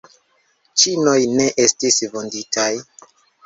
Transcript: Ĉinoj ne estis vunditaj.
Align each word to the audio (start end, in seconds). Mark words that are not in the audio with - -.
Ĉinoj 0.83 1.19
ne 1.35 1.47
estis 1.67 2.03
vunditaj. 2.17 2.69